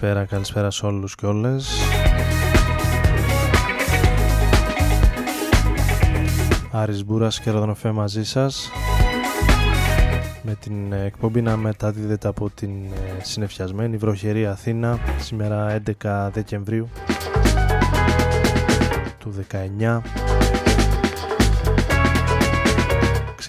Καλησπέρα, 0.00 0.26
καλησπέρα 0.26 0.70
σε 0.70 0.86
όλους 0.86 1.14
και 1.14 1.26
όλες. 1.26 1.68
Άρης 6.70 7.04
Μπούρας 7.04 7.40
και 7.40 7.50
Ροδονοφέ 7.50 7.90
μαζί 7.90 8.24
σας 8.24 8.70
με 10.42 10.54
την 10.54 10.92
εκπομπή 10.92 11.42
να 11.42 11.56
μεταδίδεται 11.56 12.28
από 12.28 12.50
την 12.50 12.70
ε, 12.70 13.22
συνεφιασμένη 13.22 13.96
βροχερή 13.96 14.46
Αθήνα 14.46 14.98
σήμερα 15.18 15.82
11 16.02 16.28
Δεκεμβρίου 16.32 16.88
του 19.18 19.34
19 19.50 20.29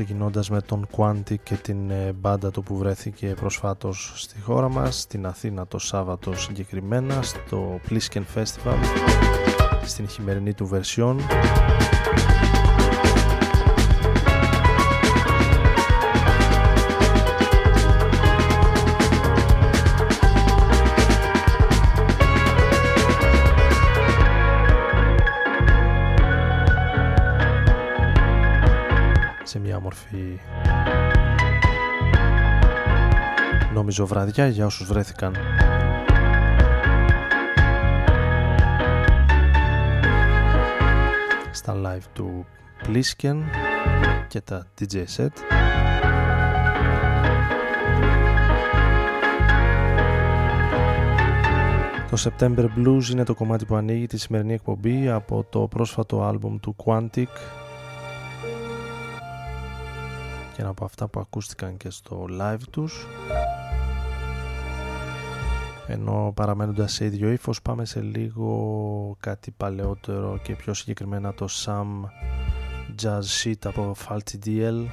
ξεκινώντας 0.04 0.50
με 0.50 0.62
τον 0.62 0.88
Quantic 0.98 1.40
και 1.44 1.56
την 1.56 1.90
ε, 1.90 2.14
μπάντα 2.14 2.52
του 2.52 2.64
που 2.64 2.78
βρέθηκε 2.78 3.34
προσφάτως 3.40 4.14
στη 4.16 4.42
χώρα 4.42 4.70
μας 4.70 5.00
στην 5.00 5.26
Αθήνα 5.26 5.68
το 5.68 5.78
Σάββατο 5.78 6.36
συγκεκριμένα 6.36 7.22
στο 7.22 7.80
Plisken 7.90 8.24
Festival 8.36 8.78
στην 9.86 10.08
χειμερινή 10.08 10.54
του 10.54 10.66
βερσιόν 10.66 11.20
νομίζω 33.92 34.14
βραδιά 34.14 34.48
για 34.48 34.66
όσους 34.66 34.88
βρέθηκαν. 34.88 35.36
Στα 41.52 41.76
live 41.76 42.06
του 42.14 42.46
Plisken 42.86 43.36
και 44.28 44.42
τα 44.42 44.68
DJ 44.80 44.94
set. 44.94 45.30
Το 52.10 52.18
September 52.18 52.66
Blues 52.78 53.10
είναι 53.12 53.24
το 53.24 53.34
κομμάτι 53.34 53.66
που 53.66 53.76
ανοίγει 53.76 54.08
τη 54.08 54.18
σημερινή 54.18 54.54
εκπομπή 54.54 55.10
από 55.10 55.46
το 55.50 55.60
πρόσφατο 55.60 56.24
άλμπουμ 56.24 56.60
του 56.60 56.76
Quantic. 56.86 57.26
Και 60.56 60.62
από 60.62 60.86
αυτά 60.86 61.08
που 61.08 61.20
ακούστηκαν 61.20 61.78
και 61.78 61.90
στο 61.90 62.26
live 62.40 62.64
τους 62.72 63.08
ενώ 65.92 66.32
παραμένοντας 66.36 66.94
σε 66.94 67.06
ίδιο 67.06 67.32
ύφος 67.32 67.62
πάμε 67.62 67.86
σε 67.86 68.02
λίγο 68.02 69.18
κάτι 69.20 69.52
παλαιότερο 69.52 70.40
και 70.44 70.56
πιο 70.56 70.74
συγκεκριμένα 70.74 71.34
το 71.34 71.48
Sam 71.50 71.88
Jazz 73.04 73.44
Sheet 73.44 73.64
από 73.64 73.96
Faulty 74.08 74.46
DL 74.46 74.86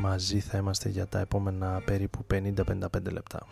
μαζί 0.00 0.40
θα 0.40 0.58
είμαστε 0.58 0.88
για 0.88 1.06
τα 1.06 1.18
επόμενα 1.18 1.82
περίπου 1.84 2.26
50-55 2.34 2.44
λεπτά 3.12 3.46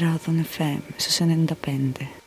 Ράδον 0.00 0.46
FM 0.56 0.78
στους 0.96 1.20
95. 1.20 2.19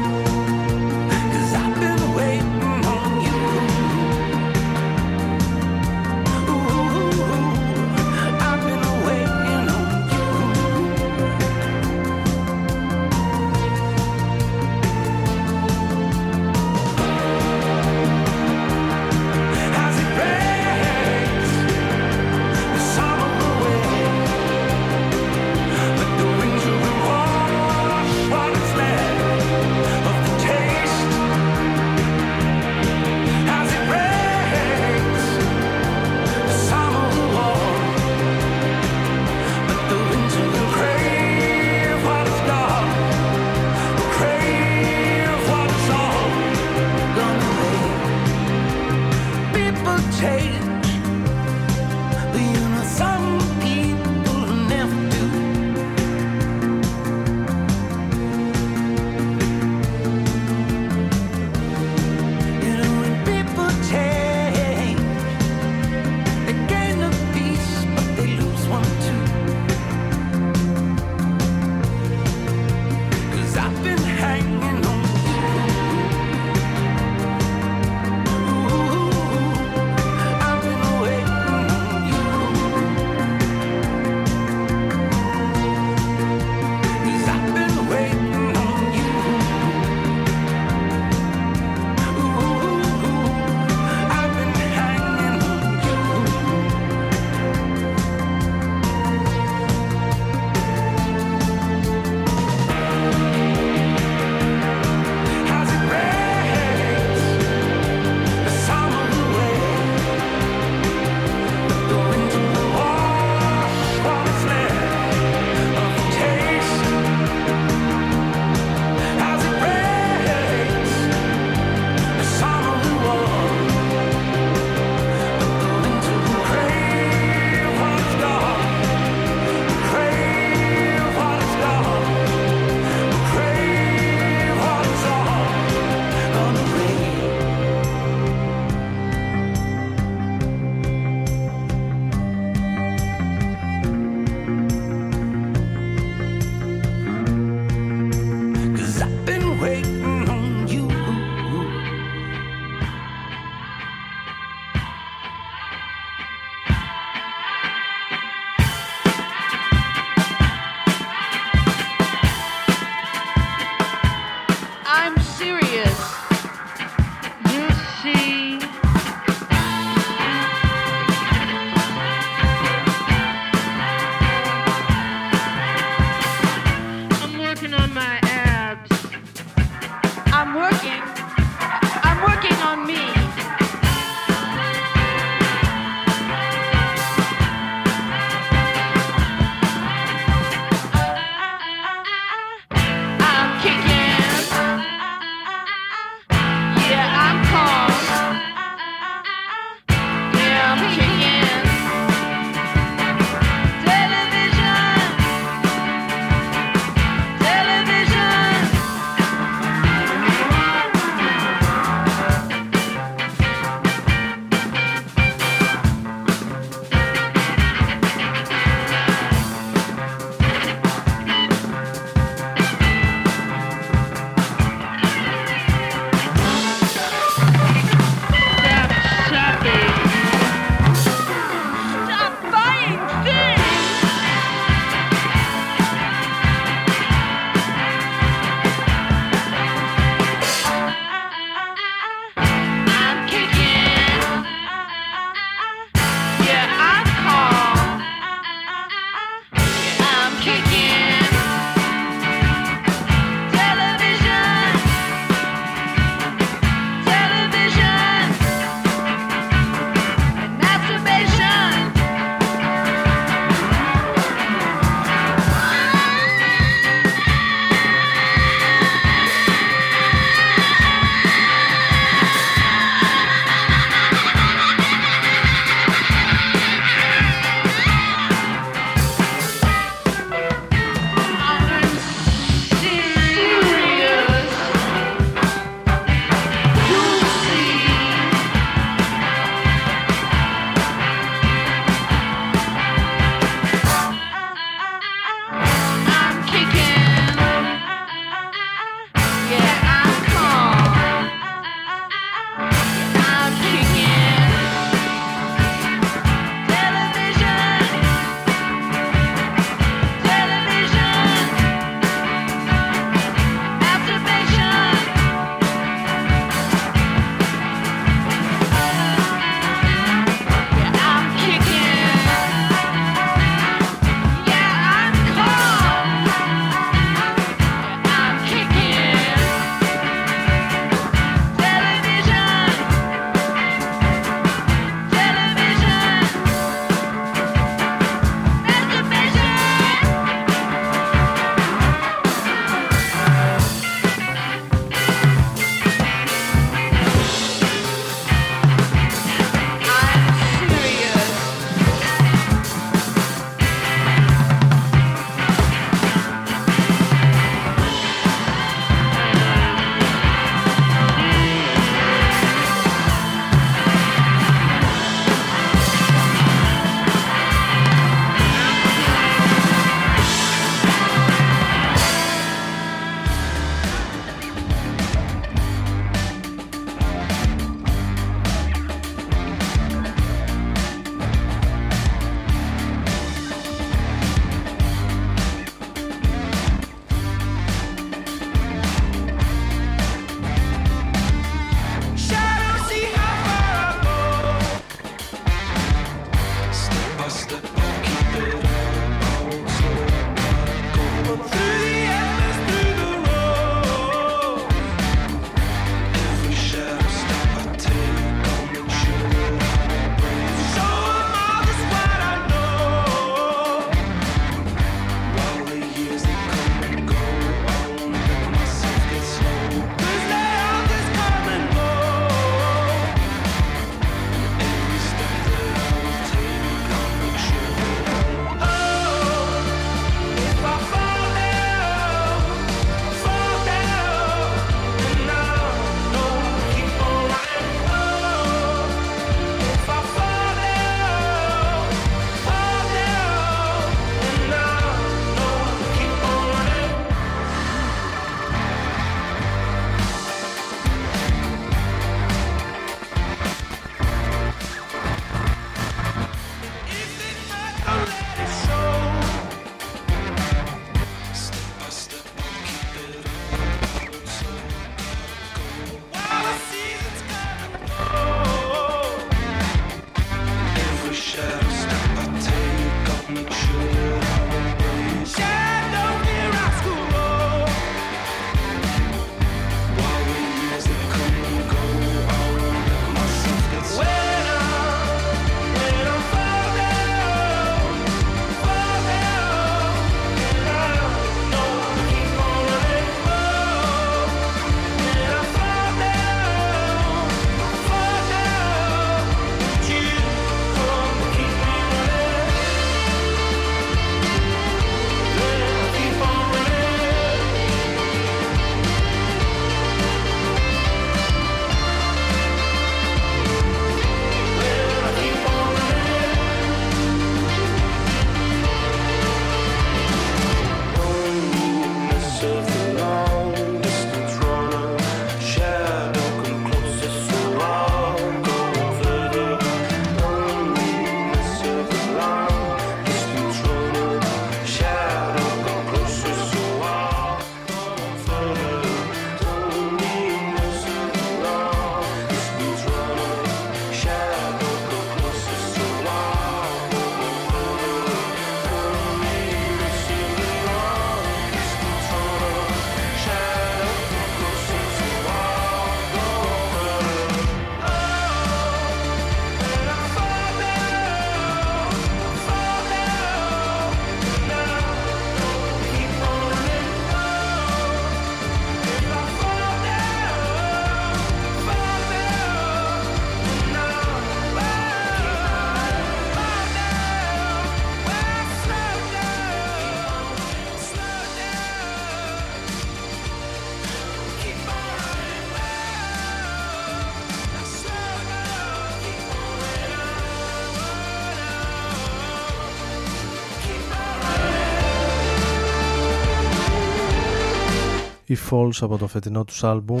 Η 598.32 598.38
Falls 598.50 598.76
από 598.80 598.98
το 598.98 599.06
φετινό 599.06 599.44
τους 599.44 599.64
άλμπουμ. 599.64 600.00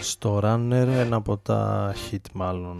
Στο 0.00 0.40
Runner 0.42 0.86
ένα 0.98 1.16
από 1.16 1.36
τα 1.36 1.92
hit 1.94 2.16
μάλλον. 2.32 2.76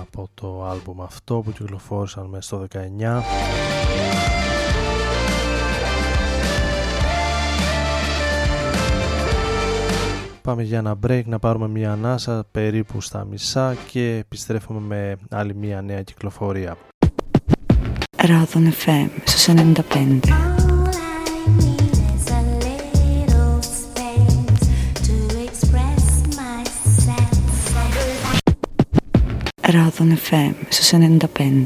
Από 0.00 0.28
το 0.34 0.64
άλμπουμ 0.64 1.02
αυτό 1.02 1.34
που 1.34 1.52
κυκλοφόρησαν 1.52 2.26
μέσα 2.26 2.42
στο 2.42 2.66
19 2.72 4.33
Πάμε 10.48 10.62
για 10.62 10.78
ένα 10.78 10.98
break 11.06 11.22
να 11.24 11.38
πάρουμε 11.38 11.68
μια 11.68 11.92
ανάσα 11.92 12.44
περίπου 12.50 13.00
στα 13.00 13.24
μισά 13.24 13.76
και 13.90 14.16
επιστρέφουμε 14.16 14.80
με 14.80 15.16
άλλη 15.30 15.54
μια 15.54 15.82
νέα 15.82 16.02
κυκλοφορία. 16.02 16.76
Ράδον 18.16 18.70
FM 18.70 19.08
στους 19.24 19.48
95. 19.48 20.20
Ράδον 29.62 30.16
FM 30.30 30.52
στους 30.68 30.92
95. 31.36 31.64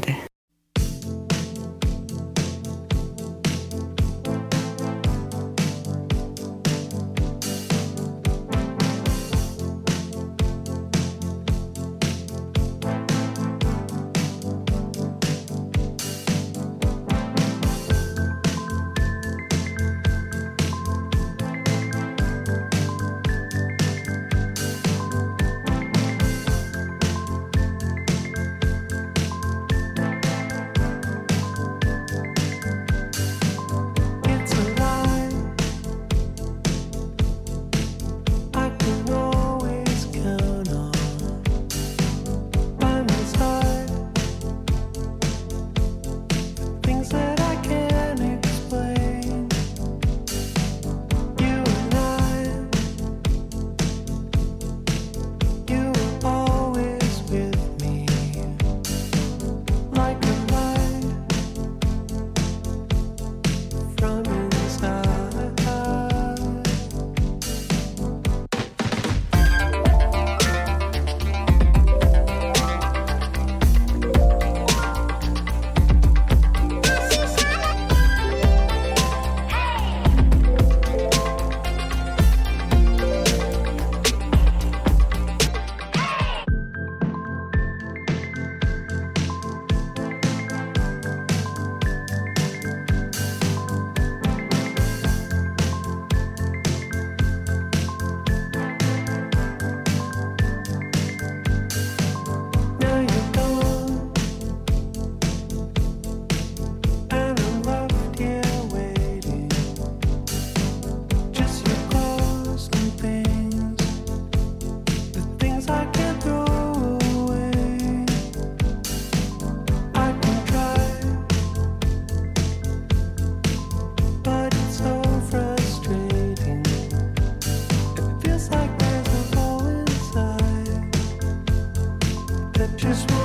Just 132.79 133.18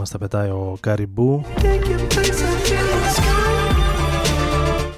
μας 0.00 0.10
τα 0.10 0.18
πετάει 0.18 0.48
ο 0.48 0.76
Καριμπού 0.80 1.44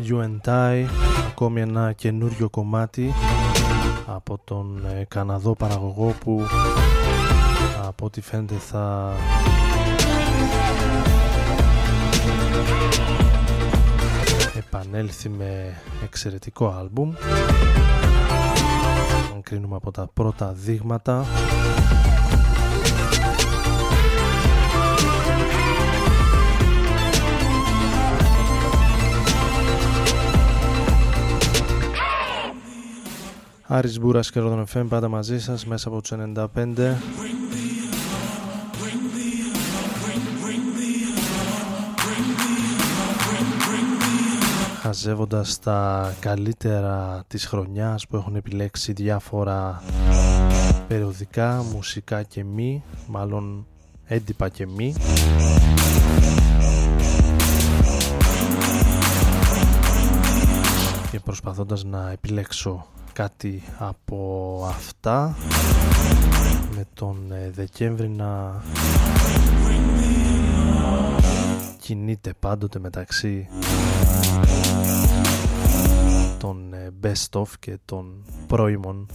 You 0.09 0.21
and 0.21 0.49
I 0.49 0.87
Ακόμη 1.29 1.61
ένα 1.61 1.93
καινούριο 1.93 2.49
κομμάτι 2.51 3.13
Από 4.07 4.41
τον 4.45 4.83
ε, 4.87 5.05
Καναδό 5.09 5.55
παραγωγό 5.55 6.15
που 6.25 6.43
Από 7.87 8.05
ό,τι 8.05 8.21
φαίνεται 8.21 8.55
θα 8.55 9.13
Επανέλθει 14.57 15.29
με 15.29 15.75
εξαιρετικό 16.05 16.75
άλμπουμ. 16.79 17.13
Αν 19.35 19.43
κρίνουμε 19.43 19.77
από 19.77 19.91
τα 19.91 20.09
πρώτα 20.15 20.53
δείγματα 20.53 21.25
Άρης 33.75 34.01
Μπούρας 34.01 34.31
και 34.31 34.41
Ρόδον 34.41 34.67
FM 34.75 34.87
πάντα 34.89 35.09
μαζί 35.09 35.41
σας 35.41 35.67
μέσα 35.67 35.89
από 35.89 36.01
τους 36.01 36.13
95 36.13 36.97
μαζεύοντας 44.85 45.59
τα 45.59 46.15
καλύτερα 46.21 47.25
της 47.27 47.47
χρονιάς 47.47 48.07
που 48.07 48.17
έχουν 48.17 48.37
επιλέξει 48.37 48.93
διάφορα 48.93 49.83
περιοδικά, 50.89 51.65
μουσικά 51.73 52.23
και 52.23 52.45
μη, 52.45 52.83
μάλλον 53.07 53.67
έντυπα 54.05 54.49
και 54.49 54.67
μη. 54.67 54.95
Και 61.11 61.21
προσπαθώντας 61.21 61.85
να 61.85 62.11
επιλέξω 62.11 62.87
κάτι 63.13 63.63
από 63.79 64.65
αυτά 64.69 65.37
με 66.77 66.85
τον 66.95 67.33
ε, 67.33 67.51
Δεκέμβρη 67.51 68.09
να 68.09 68.63
κινείται 71.79 72.33
πάντοτε 72.41 72.79
μεταξύ 72.79 73.49
των 76.39 76.73
ε, 76.73 76.91
best 77.03 77.41
of 77.41 77.47
και 77.61 77.79
των 77.85 78.25
πρώιμων 78.47 79.07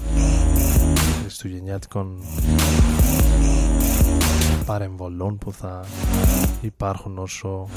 χριστουγεννιάτικων 1.22 2.22
παρεμβολών 4.66 5.38
που 5.38 5.54
θα 5.54 5.86
υπάρχουν 6.62 7.18
όσο 7.18 7.68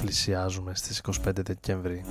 πλησιάζουμε 0.00 0.74
στις 0.74 1.00
25 1.24 1.30
Δεκέμβρη. 1.34 2.04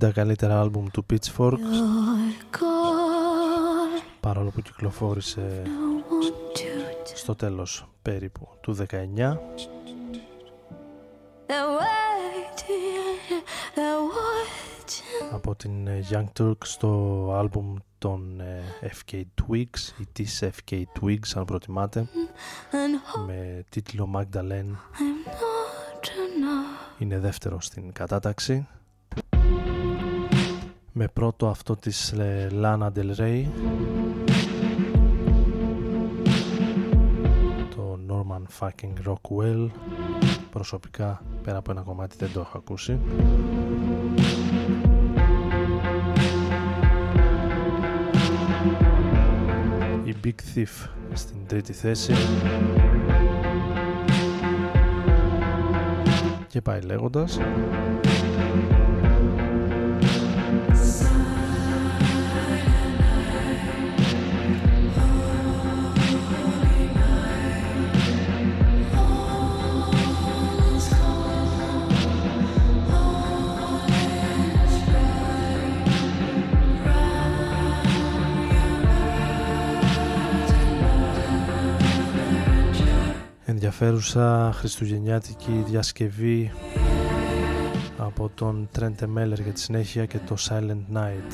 50 0.00 0.12
καλύτερα 0.12 0.60
άλμπουμ 0.60 0.86
του 0.92 1.06
Pitchfork. 1.12 1.58
Παρόλο 4.20 4.50
που 4.50 4.60
κυκλοφόρησε 4.60 5.62
στο 7.14 7.34
τέλος 7.34 7.88
περίπου 8.02 8.48
του 8.60 8.76
19 8.90 9.36
από 15.32 15.54
την 15.54 15.86
ε, 15.86 16.04
Young 16.10 16.26
Turk 16.40 16.56
στο 16.64 17.32
άλμπουμ 17.36 17.74
των 17.98 18.40
ε, 18.40 18.62
FK 18.82 19.22
Twigs 19.42 20.00
ή 20.00 20.06
της 20.12 20.42
FK 20.42 20.82
Twigs 21.00 21.28
αν 21.34 21.44
προτιμάτε 21.44 22.08
με 23.26 23.64
τίτλο 23.68 24.10
Magdalene. 24.14 24.76
Είναι 26.98 27.18
δεύτερο 27.18 27.60
στην 27.60 27.92
κατάταξη 27.92 28.66
με 30.98 31.08
πρώτο 31.08 31.48
αυτό 31.48 31.76
της 31.76 32.12
ε, 32.12 32.48
Lana 32.62 32.88
Del 32.96 33.16
Rey. 33.16 33.44
Το 37.76 37.98
Norman 38.08 38.42
Fucking 38.58 39.12
Rockwell. 39.12 39.68
Προσωπικά 40.50 41.22
πέρα 41.42 41.58
από 41.58 41.70
ένα 41.70 41.80
κομμάτι 41.80 42.16
δεν 42.18 42.32
το 42.32 42.40
έχω 42.40 42.58
ακούσει. 42.58 42.98
Η 50.04 50.14
Big 50.24 50.56
Thief 50.56 50.88
στην 51.12 51.46
τρίτη 51.46 51.72
θέση. 51.72 52.12
Και 56.48 56.60
πάει 56.60 56.80
λέγοντας 56.80 57.38
ενδιαφέρουσα 83.80 84.52
χριστουγεννιάτικη 84.52 85.64
διασκευή 85.66 86.52
από 87.98 88.30
τον 88.34 88.68
Trent 88.78 89.02
Meller 89.16 89.40
για 89.42 89.52
τη 89.52 89.60
συνέχεια 89.60 90.06
και 90.06 90.18
το 90.18 90.36
Silent 90.48 90.96
Night. 90.96 91.32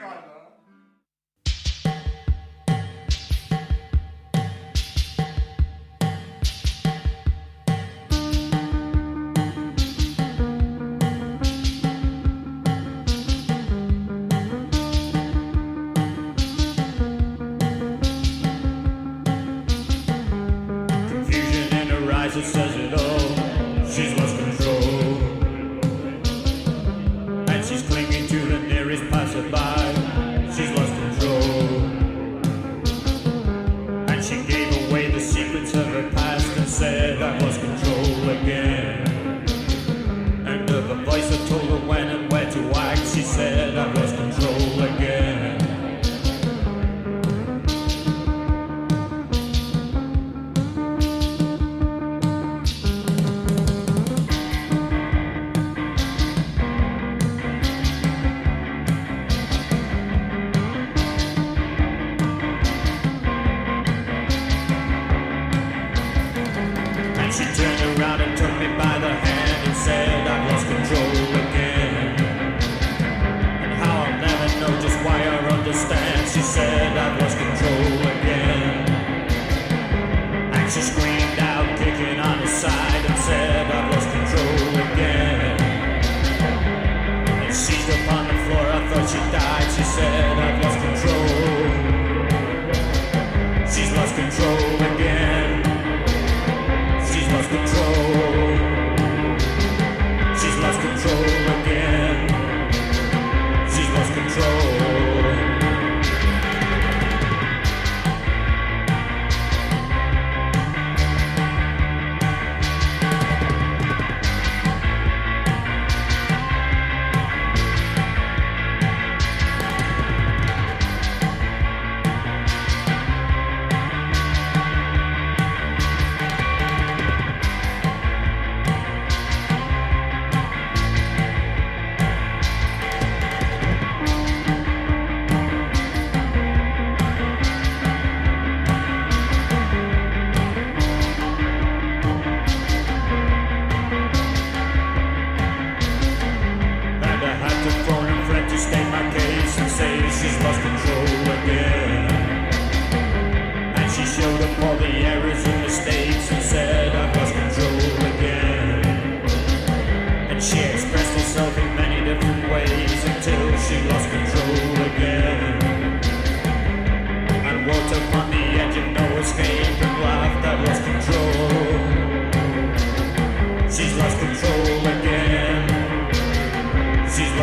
God. 0.00 0.29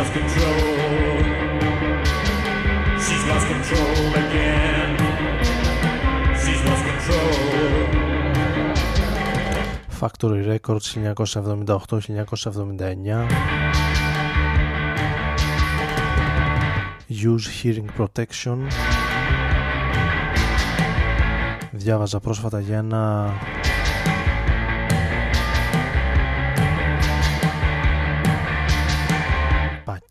Δεν 0.03 0.21
είναι 0.21 0.31
κάτω. 0.31 0.77
Records 10.19 10.93
1978-1979 10.93 10.97
Use 17.09 17.47
Hearing 17.63 17.89
Protection. 17.97 18.57
Διάβαζα 21.71 22.19
πρόσφατα 22.19 22.59
για 22.59 22.77
ένα 22.77 23.33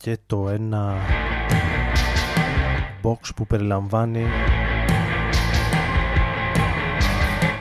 πακέτο, 0.06 0.48
ένα 0.48 0.94
box 3.02 3.30
που 3.36 3.46
περιλαμβάνει 3.46 4.26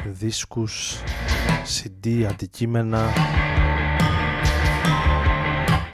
δίσκους 0.06 1.02
CD, 1.64 2.24
αντικείμενα 2.30 3.10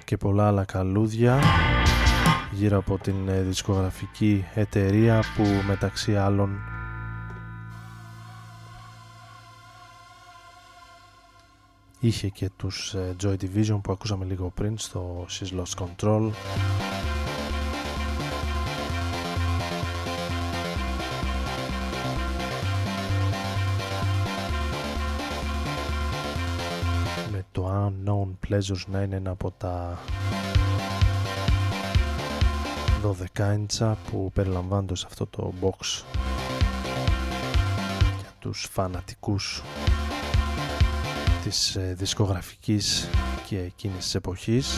και 0.03 0.17
πολλά 0.17 0.47
άλλα 0.47 0.65
καλούδια 0.65 1.39
γύρω 2.51 2.77
από 2.77 2.97
την 2.97 3.27
ε, 3.27 3.41
δισκογραφική 3.41 4.45
εταιρεία 4.53 5.23
που 5.35 5.43
μεταξύ 5.67 6.15
άλλων 6.15 6.59
είχε 12.01 12.29
και 12.29 12.49
τους 12.57 12.93
ε, 12.93 13.15
Joy 13.23 13.35
Division 13.35 13.79
που 13.83 13.91
ακούσαμε 13.91 14.25
λίγο 14.25 14.49
πριν 14.49 14.77
στο 14.77 15.25
She's 15.29 15.59
Lost 15.59 15.85
Control. 15.85 16.31
Unknown 27.71 28.47
Pleasures 28.47 28.85
να 28.87 29.01
είναι 29.01 29.15
ένα 29.15 29.31
από 29.31 29.51
τα 29.57 29.99
12 33.37 33.53
ίντσα 33.53 33.97
που 34.11 34.31
περιλαμβάνονται 34.33 34.95
σε 34.95 35.05
αυτό 35.09 35.25
το 35.25 35.53
box. 35.61 36.03
Για 38.19 38.31
τους 38.39 38.67
φανατικούς 38.71 39.61
της 41.43 41.75
ε, 41.75 41.93
δισκογραφικής 41.97 43.09
και 43.47 43.57
εκείνης 43.57 44.03
της 44.03 44.15
εποχής. 44.15 44.77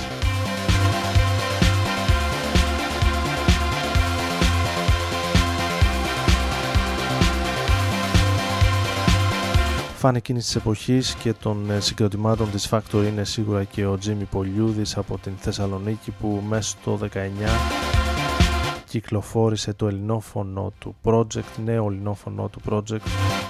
Φαν 9.95 10.15
εκείνης 10.15 10.45
της 10.45 10.55
εποχής 10.55 11.13
και 11.15 11.33
των 11.33 11.71
ε, 11.71 11.79
συγκροτημάτων 11.79 12.51
της 12.51 12.69
Factory 12.71 13.05
είναι 13.07 13.23
σίγουρα 13.23 13.63
και 13.63 13.85
ο 13.85 13.97
Τζίμι 13.97 14.23
Πολιούδης 14.23 14.97
από 14.97 15.17
την 15.17 15.33
Θεσσαλονίκη 15.37 16.11
που 16.11 16.43
μέσα 16.47 16.69
στο 16.69 16.99
19 17.01 17.07
κυκλοφόρησε 18.93 19.73
το 19.73 19.87
ελληνόφωνο 19.87 20.73
του 20.79 20.95
project, 21.03 21.63
νέο 21.63 21.87
ελληνόφωνο 21.87 22.47
του 22.47 22.61
project 22.69 23.07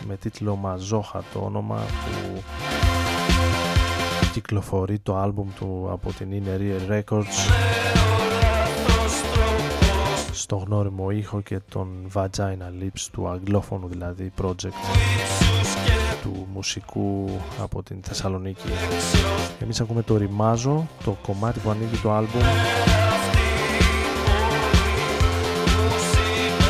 με 0.07 0.15
τίτλο 0.15 0.55
Μαζόχα 0.55 1.23
το 1.33 1.39
όνομα 1.39 1.75
που 1.75 2.43
κυκλοφορεί 4.33 4.99
το 4.99 5.17
άλμπουμ 5.17 5.47
του 5.55 5.87
από 5.91 6.13
την 6.13 6.29
Inner 6.31 6.91
Records 6.91 7.51
στο 10.31 10.55
γνώριμο 10.55 11.09
ήχο 11.09 11.41
και 11.41 11.59
τον 11.69 11.87
Vagina 12.13 12.81
Lips 12.81 13.07
του 13.11 13.27
αγγλόφωνου 13.27 13.87
δηλαδή 13.87 14.31
project 14.41 14.97
του 16.21 16.47
μουσικού 16.53 17.39
από 17.61 17.83
την 17.83 17.97
Θεσσαλονίκη. 18.03 18.67
Εμείς 19.59 19.81
ακούμε 19.81 20.01
το 20.01 20.17
Ριμάζο, 20.17 20.87
το 21.03 21.17
κομμάτι 21.21 21.59
που 21.59 21.69
ανοίγει 21.69 21.97
το 21.97 22.11
άλμπουμ 22.11 22.41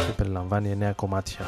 και 0.06 0.12
περιλαμβάνει 0.16 0.78
9 0.82 0.92
κομμάτια. 0.96 1.46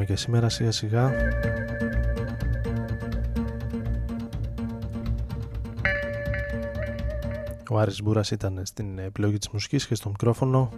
Κλείνουμε 0.00 0.18
και 0.18 0.26
σήμερα 0.26 0.48
σιγά 0.48 0.70
σιγά. 0.70 1.12
Ο 7.70 7.78
Άρης 7.78 8.02
Μπούρας 8.02 8.30
ήταν 8.30 8.60
στην 8.62 8.98
επιλογή 8.98 9.38
της 9.38 9.48
μουσικής 9.48 9.86
και 9.86 9.94
στο 9.94 10.08
μικρόφωνο. 10.08 10.70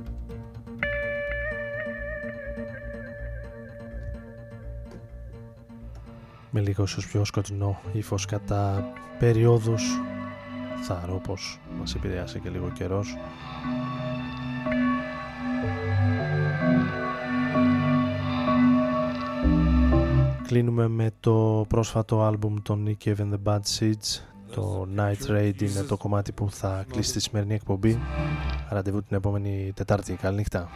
Με 6.51 6.61
λίγο 6.61 6.83
ίσως 6.83 7.07
πιο 7.07 7.25
σκοτεινό 7.25 7.81
ύφος 7.93 8.25
κατά 8.27 8.93
περιόδους 9.19 9.83
θα 10.83 11.03
ρω 11.07 11.21
πως 11.27 11.61
μας 11.79 11.95
επηρεάσει 11.95 12.41
και 12.41 12.49
λίγο 12.49 12.71
καιρός. 12.71 13.17
Κλείνουμε 20.53 20.89
με 20.89 21.11
το 21.21 21.65
πρόσφατο 21.69 22.23
άλμπουμ 22.23 22.55
των 22.63 22.85
Nick 22.87 23.05
Cave 23.05 23.17
and 23.17 23.33
the 23.33 23.53
Bad 23.53 23.61
Seeds 23.79 24.21
το 24.55 24.87
Night 24.97 25.31
Raid 25.31 25.63
είναι 25.63 25.83
το 25.89 25.97
κομμάτι 25.97 26.33
που 26.33 26.51
θα 26.51 26.85
κλείσει 26.91 27.13
τη 27.13 27.21
σημερινή 27.21 27.55
εκπομπή 27.55 27.99
Ραντεβού 28.69 29.03
την 29.03 29.17
επόμενη 29.17 29.73
Τετάρτη 29.75 30.13
Καλή 30.13 30.37
νύχτα 30.37 30.69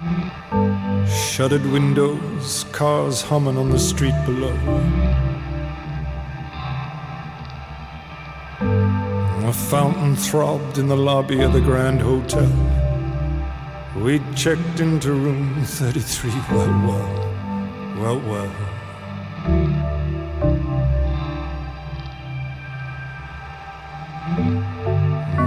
Shuttered 1.36 1.66
windows, 1.74 2.64
cars 2.78 3.22
humming 3.30 3.58
on 3.62 3.70
the 3.70 3.78
street 3.78 4.18
below 4.26 4.56
A 9.50 9.52
fountain 9.70 10.14
throbbed 10.28 10.78
in 10.78 10.86
the 10.88 11.00
lobby 11.10 11.38
of 11.46 11.52
the 11.52 11.64
Grand 11.70 12.00
Hotel 12.00 12.50
We 14.04 14.12
checked 14.42 14.78
into 14.86 15.10
room 15.24 15.64
33 15.64 16.30
Well, 16.50 16.74
well, 16.88 17.08
well, 18.00 18.20
well 18.30 18.65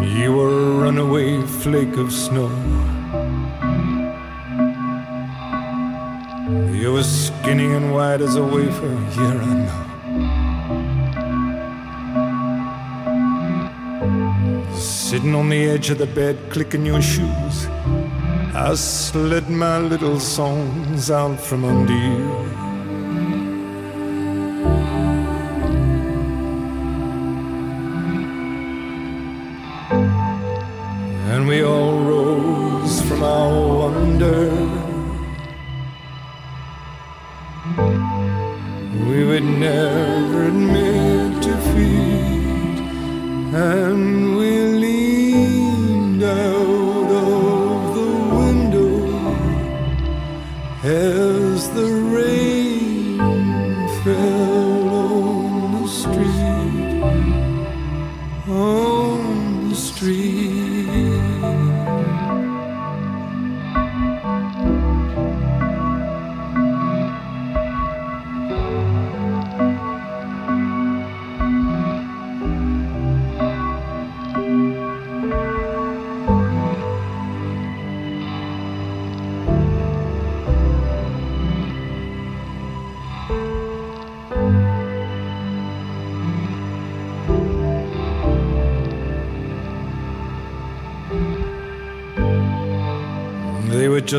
You 0.01 0.33
were 0.33 0.47
a 0.47 0.71
runaway 0.83 1.41
flake 1.41 1.97
of 1.97 2.13
snow. 2.13 2.49
You 6.71 6.93
were 6.93 7.03
skinny 7.03 7.65
and 7.73 7.93
white 7.93 8.21
as 8.21 8.35
a 8.37 8.43
wafer, 8.43 8.95
here 9.11 9.41
I 9.41 9.53
know. 9.65 9.89
Sitting 14.77 15.35
on 15.35 15.49
the 15.49 15.65
edge 15.65 15.89
of 15.89 15.97
the 15.97 16.07
bed, 16.07 16.37
clicking 16.49 16.85
your 16.85 17.01
shoes, 17.01 17.67
I 18.55 18.75
slid 18.75 19.49
my 19.49 19.79
little 19.79 20.21
songs 20.21 21.11
out 21.11 21.41
from 21.41 21.65
under 21.65 21.93
you. 21.93 22.48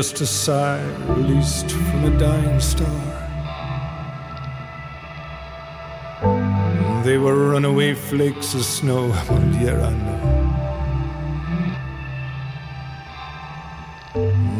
Just 0.01 0.19
a 0.21 0.25
sigh 0.25 0.83
released 1.09 1.69
from 1.69 2.05
a 2.05 2.17
dying 2.17 2.59
star. 2.59 3.01
They 7.03 7.19
were 7.19 7.51
runaway 7.51 7.93
flakes 7.93 8.55
of 8.55 8.65
snow, 8.65 9.09
well, 9.29 9.45
yeah, 9.61 9.89
I. 9.89 9.93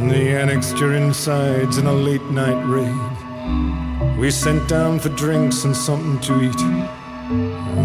They 0.09 0.35
annexed 0.39 0.77
your 0.77 0.93
insides 0.93 1.79
in 1.79 1.87
a 1.87 1.93
late 1.93 2.29
night 2.29 2.63
raid. 2.75 4.19
We 4.19 4.29
sent 4.29 4.69
down 4.69 4.99
for 4.99 5.09
drinks 5.09 5.63
and 5.63 5.75
something 5.75 6.19
to 6.19 6.39
eat. 6.43 6.63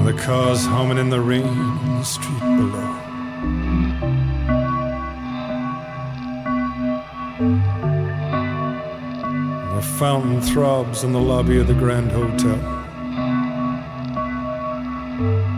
The 0.05 0.13
cars 0.19 0.67
humming 0.67 0.99
in 0.99 1.09
the 1.09 1.23
rain 1.23 1.47
in 1.87 1.95
the 2.01 2.05
street 2.05 2.41
below. 2.41 3.06
Fountain 9.99 10.43
throbs 10.43 11.05
in 11.05 11.13
the 11.13 11.19
lobby 11.19 11.59
of 11.59 11.67
the 11.69 11.73
Grand 11.73 12.13
Hotel. 12.13 12.59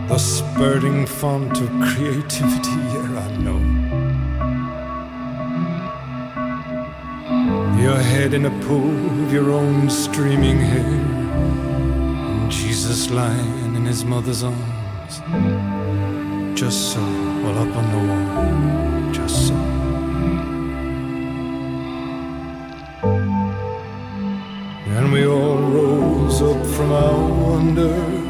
The 0.07 0.17
spurting 0.17 1.07
font 1.07 1.59
of 1.59 1.69
creativity, 1.81 2.77
yeah, 2.93 3.19
I 3.19 3.37
know. 3.37 3.59
Your 7.81 7.97
head 7.97 8.33
in 8.33 8.45
a 8.45 8.65
pool 8.65 9.23
of 9.23 9.33
your 9.33 9.51
own 9.51 9.89
streaming 9.89 10.59
hair. 10.59 12.47
Jesus 12.49 13.09
lying 13.09 13.75
in 13.75 13.85
his 13.85 14.05
mother's 14.05 14.43
arms. 14.43 15.19
Just 16.57 16.93
so, 16.93 17.01
well 17.43 17.57
up 17.57 17.75
on 17.75 17.91
the 17.91 18.01
wall. 18.07 19.11
Just 19.11 19.49
so. 19.49 19.68
We 25.11 25.25
all 25.25 25.57
rose 25.57 26.41
up 26.41 26.65
from 26.75 26.91
our 26.91 27.29
wonder. 27.43 28.28